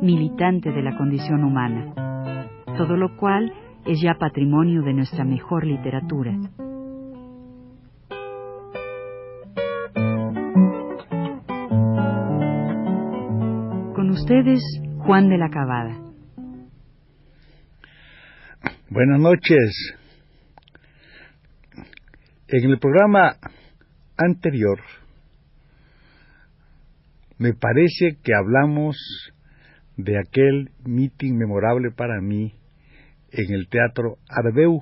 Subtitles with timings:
[0.00, 1.92] militante de la condición humana,
[2.76, 3.52] todo lo cual
[3.86, 6.32] es ya patrimonio de nuestra mejor literatura.
[13.94, 14.60] Con ustedes,
[14.98, 15.96] Juan de la Cabada.
[18.90, 19.94] Buenas noches.
[22.48, 23.36] En el programa
[24.16, 24.80] anterior,
[27.38, 28.96] me parece que hablamos
[29.98, 32.54] de aquel meeting memorable para mí
[33.32, 34.80] en el Teatro Ardeu,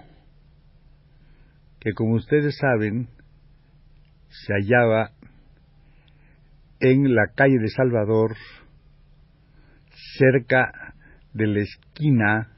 [1.81, 3.09] que como ustedes saben,
[4.29, 5.13] se hallaba
[6.81, 8.37] en la calle de Salvador,
[10.19, 10.95] cerca
[11.33, 12.53] de la esquina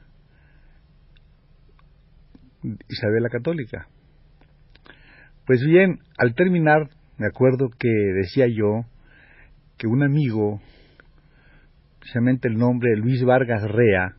[2.89, 3.87] Isabel la Católica.
[5.47, 8.85] Pues bien, al terminar, me acuerdo que decía yo
[9.77, 10.61] que un amigo
[12.09, 14.15] precisamente el nombre Luis Vargas Rea,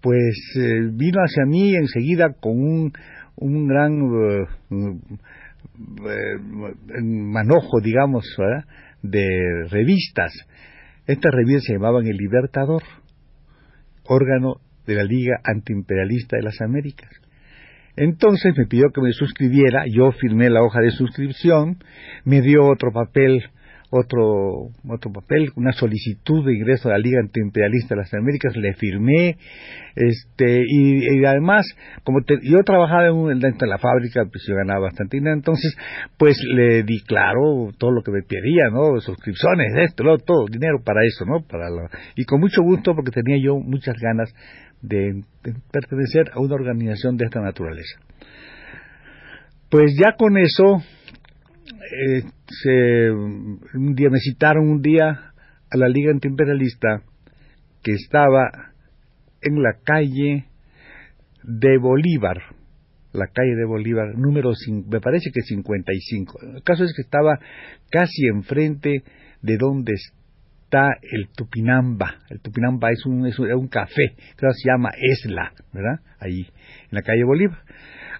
[0.00, 2.92] pues eh, vino hacia mí enseguida con un,
[3.34, 4.46] un gran eh,
[6.06, 8.24] eh, manojo, digamos,
[9.02, 10.32] de revistas.
[11.08, 12.82] Estas revistas se llamaban El Libertador,
[14.04, 17.10] órgano de la Liga Antiimperialista de las Américas.
[17.96, 21.78] Entonces me pidió que me suscribiera, yo firmé la hoja de suscripción,
[22.24, 23.42] me dio otro papel
[23.90, 28.74] otro, otro papel, una solicitud de ingreso a la Liga Antiimperialista de las Américas, le
[28.74, 29.36] firmé,
[29.96, 31.66] este, y, además,
[32.04, 35.76] como yo trabajaba en dentro de la fábrica, pues yo ganaba bastante dinero, entonces,
[36.16, 39.00] pues le di claro todo lo que me pedía, ¿no?
[39.00, 41.42] Suscripciones, esto, todo, dinero para eso, ¿no?
[41.42, 41.68] Para
[42.14, 44.32] y con mucho gusto, porque tenía yo muchas ganas
[44.82, 45.22] de
[45.72, 47.98] pertenecer a una organización de esta naturaleza.
[49.68, 50.82] Pues ya con eso,
[52.62, 55.32] se, un día me citaron un día
[55.70, 57.02] a la Liga Antiimperialista
[57.82, 58.50] que estaba
[59.42, 60.46] en la calle
[61.42, 62.38] de Bolívar,
[63.12, 64.52] la calle de Bolívar, número,
[64.88, 66.38] me parece que 55.
[66.56, 67.38] El caso es que estaba
[67.90, 69.02] casi enfrente
[69.42, 72.18] de donde está el Tupinamba.
[72.28, 76.00] El Tupinamba es un, es un, café, que se llama Esla, ¿verdad?
[76.20, 77.58] Ahí, en la calle Bolívar.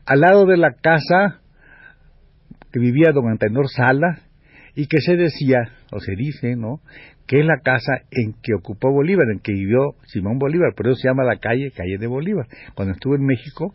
[0.06, 1.40] Al lado de la casa
[2.72, 4.22] que vivía don Antenor Sala
[4.74, 5.58] y que se decía,
[5.92, 6.80] o se dice, ¿no?,
[7.26, 10.96] que es la casa en que ocupó Bolívar, en que vivió Simón Bolívar, por eso
[10.96, 12.46] se llama la calle Calle de Bolívar.
[12.74, 13.74] Cuando estuvo en México,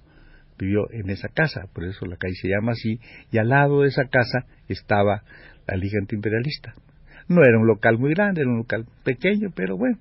[0.59, 2.99] vivió en esa casa, por eso la calle se llama así,
[3.31, 5.23] y al lado de esa casa estaba
[5.67, 6.73] la Liga Antiimperialista.
[7.29, 9.97] No era un local muy grande, era un local pequeño, pero bueno,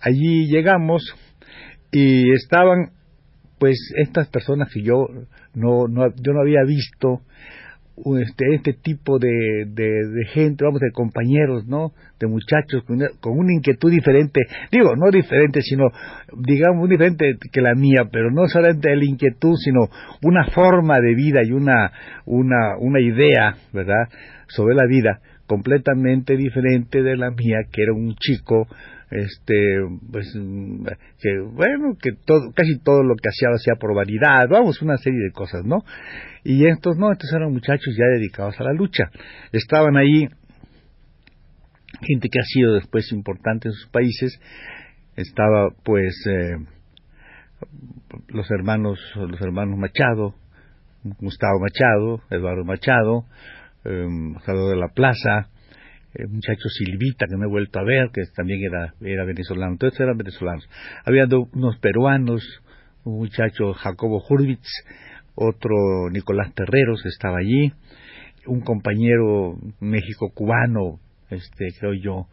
[0.00, 1.02] allí llegamos
[1.92, 2.90] y estaban
[3.58, 5.06] pues estas personas que yo
[5.54, 7.20] no, no yo no había visto
[8.20, 11.92] este, este tipo de, de, gente, vamos, de compañeros, ¿no?
[12.18, 14.40] De muchachos con una, inquietud diferente,
[14.70, 15.84] digo, no diferente, sino,
[16.36, 19.88] digamos, diferente que la mía, pero no solamente la inquietud, sino
[20.22, 21.92] una forma de vida y una,
[22.26, 24.08] una, una idea, ¿verdad?,
[24.48, 28.68] sobre la vida completamente diferente de la mía, que era un chico
[29.10, 29.54] este
[30.12, 30.32] pues
[31.18, 35.18] que bueno que todo casi todo lo que hacía hacía por vanidad vamos una serie
[35.18, 35.78] de cosas no
[36.44, 39.10] y estos no estos eran muchachos ya dedicados a la lucha.
[39.52, 40.28] Estaban ahí
[42.02, 44.40] gente que ha sido después importante en sus países.
[45.16, 46.56] Estaba pues eh,
[48.28, 50.34] los hermanos los hermanos Machado
[51.02, 53.24] Gustavo Machado Eduardo Machado
[53.84, 54.06] eh,
[54.44, 55.50] Salvador de la Plaza
[56.14, 59.98] eh, muchacho Silvita que me he vuelto a ver, que también era, era venezolano, todos
[60.00, 60.68] eran venezolanos.
[61.04, 62.42] Había unos peruanos,
[63.04, 64.68] un muchacho Jacobo Hurwitz,
[65.40, 67.72] otro Nicolás Terreros estaba allí,
[68.46, 71.00] un compañero México-cubano,
[71.30, 72.26] este, creo yo,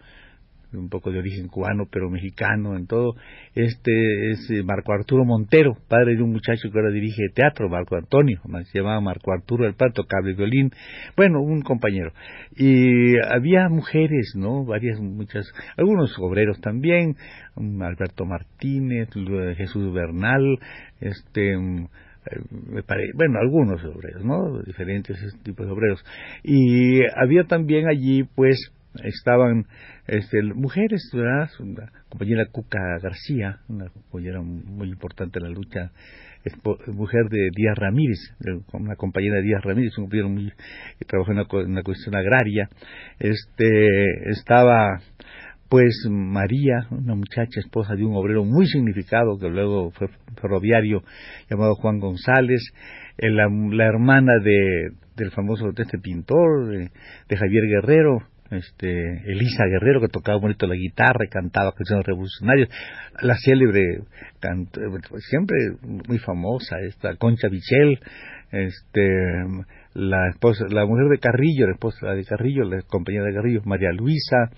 [0.73, 3.15] un poco de origen cubano, pero mexicano en todo.
[3.55, 7.95] Este es eh, Marco Arturo Montero, padre de un muchacho que ahora dirige teatro, Marco
[7.95, 10.71] Antonio, se llamaba Marco Arturo el Pato, cable violín,
[11.15, 12.11] bueno, un compañero.
[12.55, 14.65] Y había mujeres, ¿no?
[14.65, 15.45] Varias, muchas,
[15.77, 17.15] algunos obreros también,
[17.55, 19.09] Alberto Martínez,
[19.55, 20.59] Jesús Bernal,
[20.99, 21.55] este,
[22.31, 24.61] eh, bueno, algunos obreros, ¿no?
[24.63, 26.03] Diferentes tipos de obreros.
[26.43, 28.71] Y había también allí, pues,
[29.03, 29.65] estaban
[30.07, 31.49] este, mujeres, ¿verdad?
[31.59, 35.91] La compañera Cuca García, una compañera muy importante en la lucha,
[36.87, 38.19] mujer de Díaz Ramírez,
[38.73, 40.51] una compañera de Díaz Ramírez, un compañero muy,
[40.97, 42.69] que trabajó en una, cuestión agraria.
[43.19, 44.99] Este, estaba
[45.69, 50.07] pues María, una muchacha esposa de un obrero muy significado que luego fue
[50.41, 51.03] ferroviario
[51.49, 52.61] llamado Juan González,
[53.17, 58.19] eh, la, la hermana de, del famoso de este pintor, de, Javier Guerrero,
[58.51, 58.89] este,
[59.29, 62.69] Elisa Guerrero, que tocaba bonito la guitarra y cantaba canciones revolucionarias,
[63.21, 63.81] la célebre,
[65.29, 67.99] siempre muy famosa, esta Concha Bichel,
[68.51, 69.09] este,
[69.93, 73.91] la esposa, la mujer de Carrillo, la esposa de Carrillo, la compañera de Carrillo, María
[73.91, 74.51] Luisa,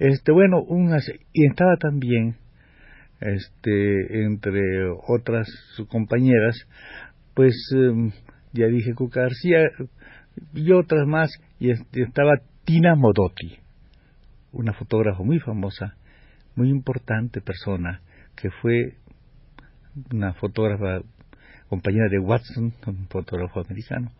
[0.00, 2.36] este, bueno, unas, y estaba también,
[3.20, 5.46] este, entre otras
[5.90, 6.56] compañeras,
[7.34, 8.10] pues, em,
[8.54, 9.58] ya dije Cuca García,
[10.54, 13.58] y otras más, y estaba Tina Modotti,
[14.52, 15.96] una fotógrafa muy famosa,
[16.56, 18.00] muy importante persona,
[18.36, 18.94] que fue
[20.14, 21.02] una fotógrafa
[21.68, 24.12] compañera de Watson, un fotógrafo americano,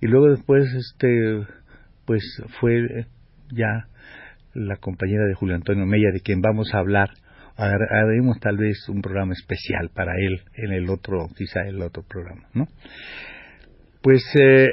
[0.00, 1.46] y luego después, este,
[2.06, 2.24] pues
[2.58, 3.06] fue
[3.52, 3.86] ya
[4.54, 7.10] la compañera de Julio Antonio Mella, de quien vamos a hablar.
[7.56, 12.48] Haremos tal vez un programa especial para él en el otro, quizá el otro programa,
[12.54, 12.66] ¿no?
[14.00, 14.68] Pues, eh,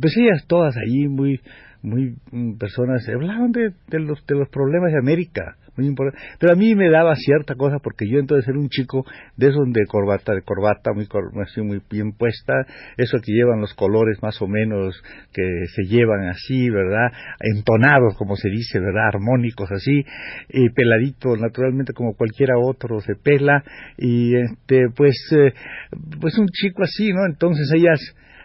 [0.00, 1.40] pues ellas todas allí muy,
[1.82, 6.52] muy mm, personas hablaban de, de, los de los problemas de América muy importante pero
[6.52, 9.04] a mí me daba cierta cosa porque yo entonces era un chico
[9.36, 11.08] de esos de corbata de corbata muy
[11.42, 12.54] así muy bien puesta
[12.96, 15.02] eso que llevan los colores más o menos
[15.32, 15.42] que
[15.74, 17.10] se llevan así verdad
[17.40, 20.04] entonados como se dice verdad armónicos así
[20.48, 23.62] y peladito naturalmente como cualquiera otro se pela
[23.96, 25.52] y este pues eh,
[26.20, 28.00] pues un chico así no entonces ellas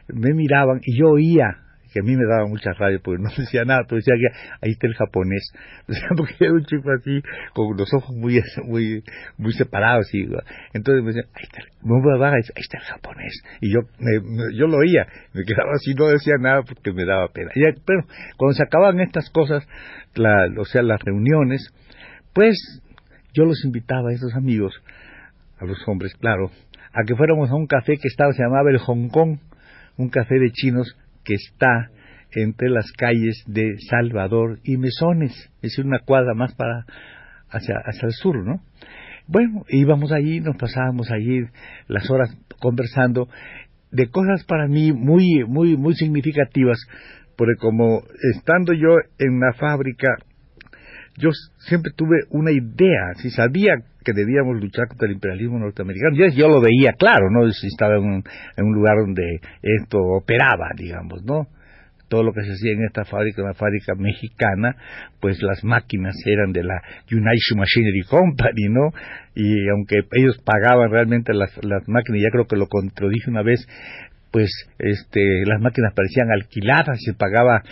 [0.08, 3.63] me miraban y yo oía que a mí me daba mucha rabia porque no decía
[3.66, 4.28] nada, pero decía que
[4.62, 5.51] ahí está el japonés,
[6.18, 7.22] porque era un chico así,
[7.54, 9.04] con los ojos muy muy
[9.38, 10.28] muy separados, y
[10.74, 11.62] entonces me decía, ahí está,
[12.56, 13.80] ahí está el japonés, y yo
[14.54, 17.51] yo lo oía, me quedaba así, no decía nada porque me daba pena.
[17.54, 18.04] Pero
[18.38, 19.68] cuando se acababan estas cosas,
[20.57, 21.74] o sea, las reuniones,
[22.33, 22.57] pues
[23.33, 24.74] yo los invitaba a esos amigos,
[25.60, 26.51] a los hombres, claro,
[26.94, 29.40] a que fuéramos a un café que estaba, se llamaba el Hong Kong,
[29.98, 30.95] un café de chinos
[31.28, 31.92] que está
[32.32, 36.86] entre las calles de Salvador y Mesones, es decir, una cuadra más para
[37.50, 38.62] hacia, hacia el sur, ¿no?
[39.28, 41.42] Bueno, íbamos allí, nos pasábamos allí
[41.90, 42.30] las horas
[42.60, 43.28] conversando
[43.92, 46.78] de cosas para mí muy, muy, muy significativas,
[47.36, 48.04] porque como
[48.36, 50.08] estando yo en la fábrica,
[51.18, 53.74] yo siempre tuve una idea, si sabía
[54.07, 56.15] que debíamos luchar contra el imperialismo norteamericano.
[56.33, 57.45] Yo, lo veía claro, ¿no?
[57.45, 58.24] Estaba en un,
[58.56, 61.48] en un lugar donde esto operaba, digamos, ¿no?
[62.09, 64.77] todo lo que se hacía en esta fábrica, una fábrica mexicana,
[65.19, 66.81] pues las máquinas eran de la
[67.12, 68.92] United Machinery Company, ¿no?
[69.36, 73.68] Y aunque ellos pagaban realmente las, las máquinas, ya creo que lo contradije una vez,
[74.38, 77.63] pues este las máquinas parecían alquiladas, se pagaba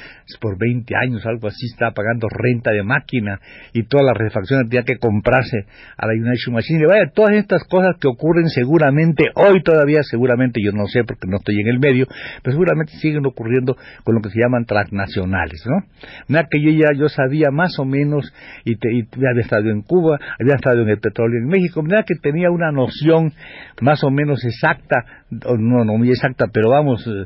[0.42, 3.40] por 20 años, algo así, estaba pagando renta de máquina
[3.72, 6.88] y todas las refacciones tenía que comprarse a la United Machine.
[6.88, 11.38] Vaya, todas estas cosas que ocurren seguramente, hoy todavía seguramente, yo no sé porque no
[11.38, 12.08] estoy en el medio,
[12.42, 15.86] pero seguramente siguen ocurriendo con lo que se llaman transnacionales, ¿no?
[16.30, 19.84] Nada que yo ya yo sabía más o menos y, te, y había estado en
[19.84, 23.34] Cuba, había estado en el petróleo en México, nada que tenía una noción
[23.82, 27.26] más o menos exacta, no, no muy exacta, pero vamos, eh,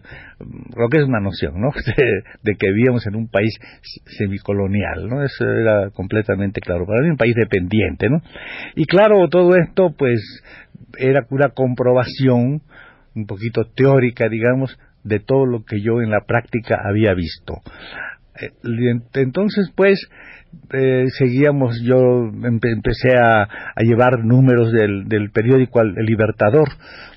[0.75, 1.69] lo que es una noción, ¿no?
[2.41, 3.53] De, que vivíamos en un país
[4.17, 5.23] semicolonial, ¿no?
[5.23, 6.87] Eso era completamente claro.
[6.87, 8.23] Para mí un país dependiente, ¿no?
[8.75, 10.19] Y claro, todo esto, pues,
[10.97, 12.63] era una comprobación
[13.15, 17.57] un poquito teórica, digamos, de todo lo que yo en la práctica había visto.
[18.41, 18.49] Eh,
[19.13, 20.09] entonces, pues,
[20.71, 26.67] eh, seguíamos, yo empecé a, llevar números del, del periódico El Libertador,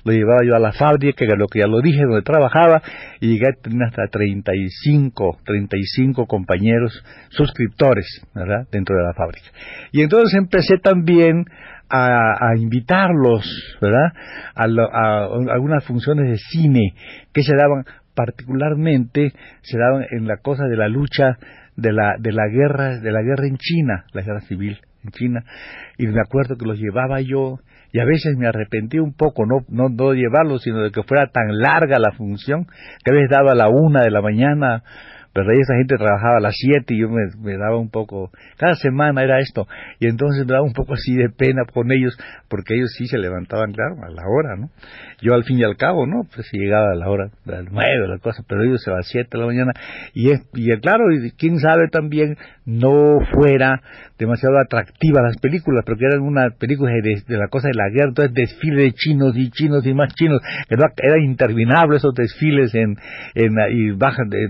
[0.03, 2.81] lo llevaba yo a la fábrica, que lo que ya lo dije, donde trabajaba,
[3.19, 8.05] y llegué a tener hasta 35, 35 compañeros suscriptores,
[8.71, 9.47] dentro de la fábrica.
[9.91, 11.45] Y entonces empecé también
[11.89, 14.13] a, invitarlos, ¿verdad?,
[14.55, 16.95] a, a, algunas funciones de cine
[17.31, 17.85] que se daban
[18.15, 21.37] particularmente, se daban en la cosa de la lucha
[21.75, 25.43] de la, de la guerra, de la guerra en China, la guerra civil en China,
[25.97, 27.59] y me acuerdo que los llevaba yo,
[27.91, 31.27] y a veces me arrepentí un poco, no, no, no llevarlos, sino de que fuera
[31.27, 32.65] tan larga la función,
[33.03, 34.83] que a veces daba a la una de la mañana,
[35.33, 38.31] pero ahí esa gente trabajaba a las 7 y yo me, me, daba un poco,
[38.57, 39.67] cada semana era esto,
[39.99, 43.17] y entonces me daba un poco así de pena con ellos, porque ellos sí se
[43.17, 44.69] levantaban, claro, a la hora, ¿no?
[45.21, 46.23] Yo al fin y al cabo, ¿no?
[46.33, 48.99] Pues llegaba a la hora, a las 9, la cosa, pero ellos se van a
[48.99, 49.71] las 7 de la mañana,
[50.13, 53.81] y, es, y claro, y quién sabe también, no fuera
[54.23, 58.33] demasiado atractiva las películas, porque eran una película de, la cosa de la guerra, entonces
[58.33, 62.95] desfile de chinos y chinos y más chinos, que era interminable esos desfiles en,
[63.35, 64.47] en y bajan, de,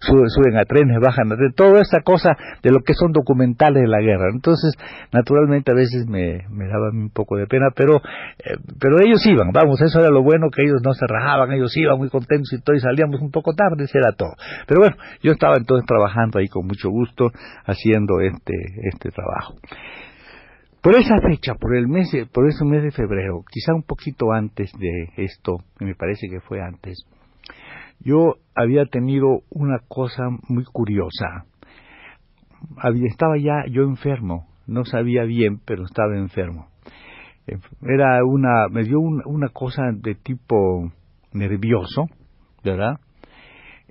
[0.00, 3.88] suben a trenes, bajan a trenes, toda esa cosa de lo que son documentales de
[3.88, 4.30] la guerra.
[4.32, 4.74] Entonces,
[5.12, 9.50] naturalmente a veces me, me daba un poco de pena, pero, eh, pero ellos iban,
[9.52, 12.60] vamos, eso era lo bueno, que ellos no se rajaban, ellos iban muy contentos y
[12.60, 14.34] todo, y salíamos un poco tarde, eso era todo.
[14.66, 17.30] Pero bueno, yo estaba entonces trabajando ahí con mucho gusto,
[17.64, 18.54] haciendo este,
[18.92, 19.54] este trabajo.
[20.82, 24.70] Por esa fecha, por el mes, por ese mes de febrero, quizá un poquito antes
[24.78, 27.06] de esto, me parece que fue antes,
[28.00, 31.46] yo había tenido una cosa muy curiosa.
[33.10, 36.68] Estaba ya yo enfermo, no sabía bien, pero estaba enfermo.
[37.82, 40.92] Era una, me dio una cosa de tipo
[41.32, 42.08] nervioso,
[42.62, 43.00] ¿verdad?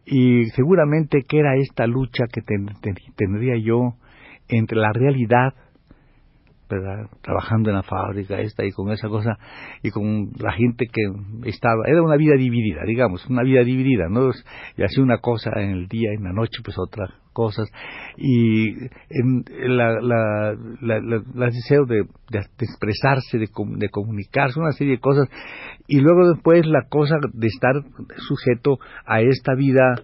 [0.06, 2.42] Y seguramente que era esta lucha que
[3.16, 3.96] tendría yo
[4.48, 5.54] entre la realidad
[7.22, 9.38] trabajando en la fábrica esta y con esa cosa
[9.84, 11.02] y con la gente que
[11.48, 14.32] estaba era una vida dividida digamos una vida dividida no
[14.76, 17.70] y hacía una cosa en el día en la noche pues otras cosas.
[18.16, 18.70] Y
[19.10, 19.44] en
[19.76, 25.28] la, la, la, deseo de, de, expresarse de, de comunicarse una serie de cosas.
[25.88, 27.74] Y luego después la cosa de estar
[28.18, 29.96] sujeto a esta vida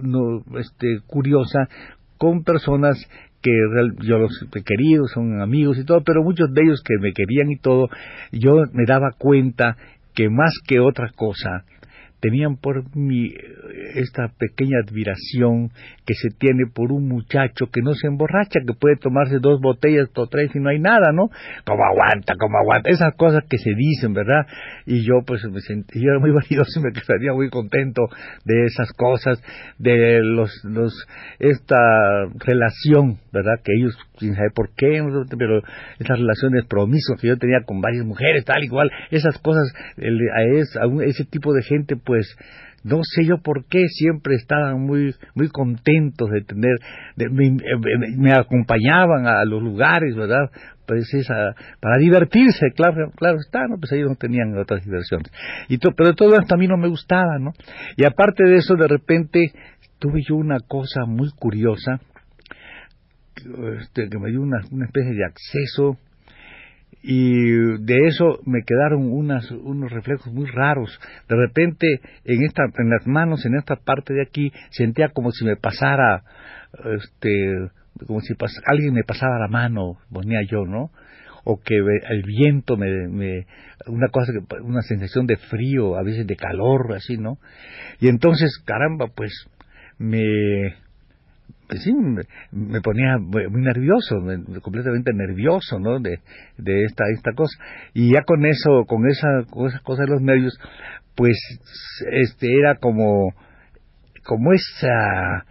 [0.00, 1.68] no este curiosa
[2.16, 2.96] con personas
[3.42, 3.52] que
[4.00, 7.50] yo los he querido, son amigos y todo, pero muchos de ellos que me querían
[7.50, 7.88] y todo,
[8.32, 9.76] yo me daba cuenta
[10.14, 11.64] que más que otra cosa,
[12.20, 13.32] tenían por mí
[13.94, 15.70] esta pequeña admiración
[16.04, 20.08] que se tiene por un muchacho que no se emborracha, que puede tomarse dos botellas
[20.14, 21.30] o tres y no hay nada, ¿no?
[21.64, 24.46] Como aguanta, como aguanta, esas cosas que se dicen, ¿verdad?
[24.86, 28.02] Y yo pues me sentí, yo era muy validoso y me quedaría muy contento
[28.44, 29.40] de esas cosas,
[29.78, 30.94] de los, los,
[31.38, 33.60] esta relación, ¿verdad?
[33.62, 35.02] Que ellos, sin saber por qué,
[35.38, 35.62] pero
[35.98, 41.02] esas relaciones promiscuas que yo tenía con varias mujeres, tal y cual, esas cosas, a
[41.04, 42.34] ese tipo de gente pues
[42.84, 46.78] no sé yo por qué siempre estaban muy muy contentos de tener
[48.16, 50.50] me, acompañaban a los lugares verdad
[50.86, 55.30] pues esa, para divertirse claro claro está no pues ellos no tenían otras diversiones.
[55.68, 57.52] Y pero todo esto a mí no me gustaba no
[57.98, 59.52] y aparte de eso de repente
[59.98, 62.00] tuve yo una cosa muy curiosa
[63.82, 65.98] este, que me dio una, una especie de acceso
[67.02, 67.50] y
[67.80, 70.98] de eso me quedaron unas, unos reflejos muy raros.
[71.28, 71.86] De repente,
[72.24, 76.24] en, esta, en las manos, en esta parte de aquí, sentía como si me pasara,
[76.96, 77.70] este,
[78.06, 78.34] como si
[78.66, 80.90] alguien me pasara la mano, ponía yo, ¿no?
[81.44, 83.46] O que el viento me, me,
[83.86, 87.38] una cosa, una sensación de frío, a veces de calor, así, ¿no?
[88.00, 89.32] Y entonces, caramba, pues,
[89.98, 90.74] me,
[91.76, 91.92] sí,
[92.52, 94.16] me, ponía muy nervioso,
[94.62, 96.00] completamente nervioso, ¿no?
[96.00, 96.20] De,
[96.56, 97.56] de esta, esta cosa.
[97.94, 100.58] Y ya con eso, con esa, con esa cosa de los nervios,
[101.14, 101.36] pues,
[102.12, 103.34] este, era como,
[104.24, 105.44] como esa,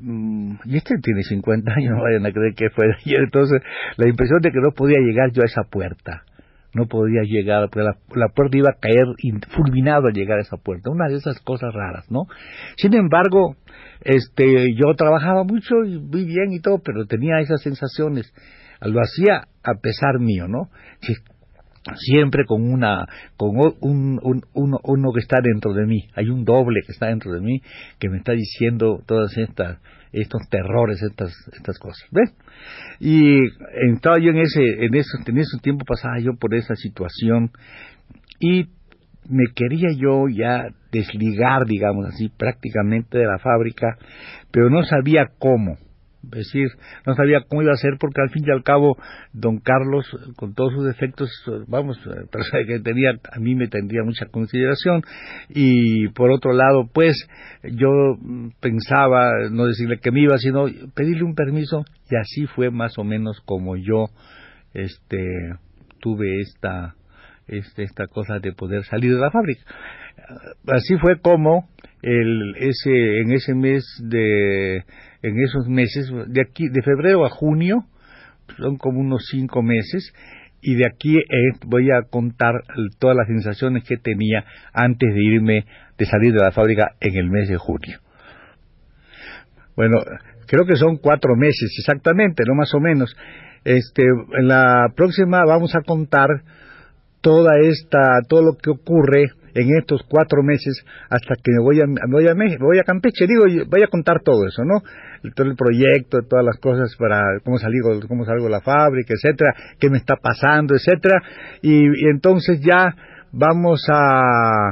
[0.00, 3.62] mm, y este tiene 50 años, no vayan a creer que fue ayer, entonces,
[3.96, 6.24] la impresión de que no podía llegar yo a esa puerta
[6.74, 9.06] no podía llegar, porque la, la, puerta iba a caer
[9.48, 12.26] fulminado al llegar a esa puerta, una de esas cosas raras, ¿no?
[12.76, 13.56] Sin embargo,
[14.02, 18.32] este, yo trabajaba mucho y muy bien y todo, pero tenía esas sensaciones.
[18.80, 20.70] Lo hacía a pesar mío, ¿no?
[21.96, 23.06] siempre con una
[23.38, 27.06] con un, un, uno, uno que está dentro de mí hay un doble que está
[27.06, 27.62] dentro de mí
[27.98, 29.78] que me está diciendo todas estas
[30.12, 32.34] estos terrores estas estas cosas ¿ves?
[32.98, 33.38] y
[33.94, 37.50] estaba yo en ese en eso en ese tiempo pasaba yo por esa situación
[38.40, 38.66] y
[39.28, 43.96] me quería yo ya desligar, digamos así, prácticamente de la fábrica,
[44.50, 45.76] pero no sabía cómo.
[46.24, 46.68] Es decir,
[47.06, 48.96] no sabía cómo iba a ser porque al fin y al cabo
[49.32, 51.30] don Carlos, con todos sus defectos,
[51.66, 51.98] vamos,
[52.66, 55.02] que tenía, a mí me tendría mucha consideración
[55.48, 57.16] y por otro lado, pues
[57.62, 57.88] yo
[58.60, 63.04] pensaba no decirle que me iba, sino pedirle un permiso y así fue más o
[63.04, 64.06] menos como yo
[64.74, 65.24] este
[66.00, 66.94] tuve esta
[67.50, 69.62] este, esta cosa de poder salir de la fábrica.
[70.68, 71.68] Así fue como
[72.02, 74.84] el, ese, en ese mes de,
[75.22, 77.84] en esos meses, de aquí, de febrero a junio,
[78.58, 80.12] son como unos cinco meses,
[80.62, 82.62] y de aquí eh, voy a contar
[82.98, 85.64] todas las sensaciones que tenía antes de irme,
[85.98, 87.98] de salir de la fábrica en el mes de junio.
[89.76, 89.98] Bueno,
[90.46, 93.16] creo que son cuatro meses exactamente, no más o menos.
[93.64, 96.28] Este, en la próxima vamos a contar
[97.20, 101.84] toda esta, todo lo que ocurre en estos cuatro meses hasta que me voy a,
[102.08, 103.26] voy a, voy a Campeche.
[103.26, 104.82] Digo, voy a contar todo eso, ¿no?
[105.34, 109.54] Todo el proyecto, todas las cosas para cómo salgo, cómo salgo de la fábrica, etcétera,
[109.78, 111.20] qué me está pasando, etcétera.
[111.62, 112.94] Y, entonces ya
[113.32, 114.70] vamos a,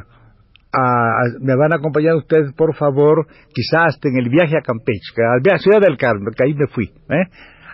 [0.73, 5.13] a, me van a acompañar ustedes, por favor, quizás en el viaje a Campeche,
[5.53, 6.87] a Ciudad del Carmen, que ahí me fui.
[6.87, 7.29] ¿eh?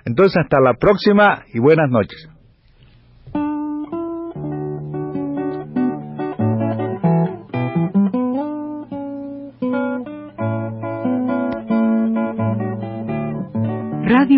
[0.05, 2.34] Entonces, hasta la próxima y buenas noches.